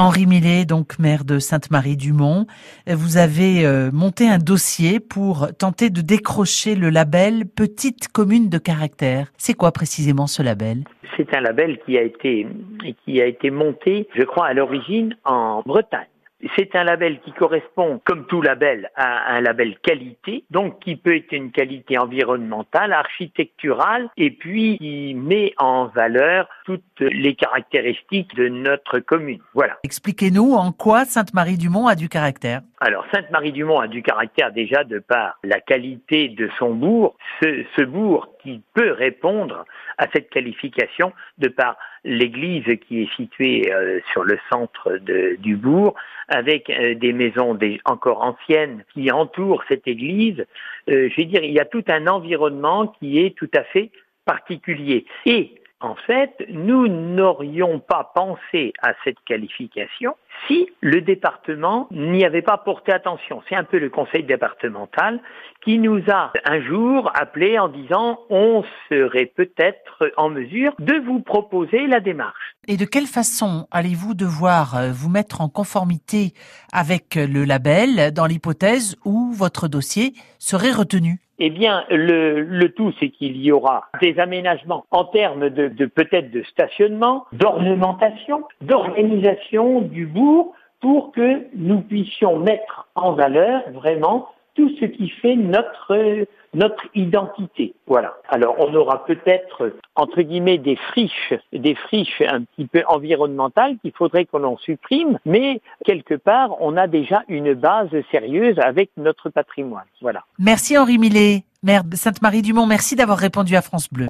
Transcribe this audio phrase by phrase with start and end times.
[0.00, 2.46] Henri Millet, donc maire de Sainte-Marie-du-Mont,
[2.86, 8.56] vous avez euh, monté un dossier pour tenter de décrocher le label Petite commune de
[8.56, 9.30] caractère.
[9.36, 10.84] C'est quoi précisément ce label?
[11.18, 12.46] C'est un label qui a été
[13.04, 16.08] qui a été monté, je crois, à l'origine en Bretagne.
[16.56, 21.16] C'est un label qui correspond, comme tout label, à un label qualité, donc qui peut
[21.16, 28.48] être une qualité environnementale, architecturale, et puis qui met en valeur toutes les caractéristiques de
[28.48, 29.40] notre commune.
[29.54, 29.78] Voilà.
[29.82, 32.62] Expliquez-nous en quoi Sainte-Marie-du-Mont a du caractère.
[32.82, 38.28] Alors, Sainte-Marie-du-Mont a du caractère déjà de par la qualité de son bourg, ce, bourg
[38.42, 39.66] qui peut répondre
[39.98, 44.96] à cette qualification de par l'église qui est située euh, sur le centre
[45.40, 45.94] du bourg,
[46.28, 50.46] avec euh, des maisons encore anciennes qui entourent cette église.
[50.88, 53.90] Euh, je veux dire, il y a tout un environnement qui est tout à fait
[54.24, 55.04] particulier.
[55.26, 60.14] Et en fait, nous n'aurions pas pensé à cette qualification
[60.46, 63.42] si le département n'y avait pas porté attention.
[63.48, 65.20] C'est un peu le conseil départemental
[65.64, 71.20] qui nous a un jour appelé en disant on serait peut-être en mesure de vous
[71.20, 72.56] proposer la démarche.
[72.68, 76.34] Et de quelle façon allez-vous devoir euh, vous mettre en conformité
[76.72, 81.20] avec le label dans l'hypothèse où votre dossier serait retenu?
[81.40, 86.30] Eh bien, le, tout, c'est qu'il y aura des aménagements en termes de, de peut-être
[86.30, 94.28] de stationnement, d'ornementation, d'organisation du bourg, pour que nous puissions mettre en valeur vraiment
[94.60, 97.74] tout ce qui fait notre notre identité.
[97.86, 98.16] Voilà.
[98.28, 103.92] Alors on aura peut-être entre guillemets des friches, des friches un petit peu environnementales qu'il
[103.92, 109.30] faudrait qu'on en supprime, mais quelque part on a déjà une base sérieuse avec notre
[109.30, 109.84] patrimoine.
[110.00, 110.24] Voilà.
[110.38, 112.66] Merci Henri Millet, maire de Sainte-Marie-du-Mont.
[112.66, 113.98] Merci d'avoir répondu à France Bleu.